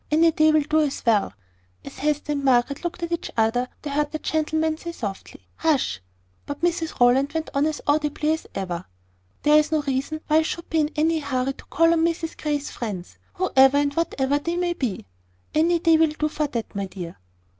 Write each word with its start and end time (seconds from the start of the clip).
Any 0.09 0.31
day 0.31 0.51
will 0.51 0.61
do 0.63 0.79
as 0.79 1.05
well." 1.05 1.31
As 1.85 1.99
Hester 1.99 2.31
and 2.31 2.43
Margaret 2.43 2.83
looked 2.83 3.03
at 3.03 3.11
each 3.11 3.29
other, 3.37 3.67
they 3.83 3.91
heard 3.91 4.11
the 4.11 4.17
gentleman 4.17 4.75
softly 4.79 5.41
say 5.41 5.45
"Hush!" 5.57 6.01
But 6.47 6.61
Mrs 6.61 6.99
Rowland 6.99 7.33
went 7.33 7.51
on 7.53 7.67
as 7.67 7.81
audibly 7.85 8.33
as 8.33 8.47
ever. 8.55 8.85
"There 9.43 9.59
is 9.59 9.71
no 9.71 9.83
reason 9.83 10.21
why 10.25 10.37
I 10.37 10.41
should 10.41 10.67
be 10.71 10.79
in 10.79 10.89
any 10.95 11.19
hurry 11.19 11.53
to 11.53 11.65
call 11.65 11.93
on 11.93 12.03
Mrs 12.03 12.35
Grey's 12.35 12.71
friends, 12.71 13.19
whoever 13.35 13.77
and 13.77 13.93
whatever 13.93 14.39
they 14.39 14.57
may 14.57 14.73
be. 14.73 15.05
Any 15.53 15.77
day 15.77 15.97
will 15.97 16.07
do 16.09 16.29
for 16.29 16.47
that, 16.47 16.73
my 16.73 16.87
dear." 16.87 17.17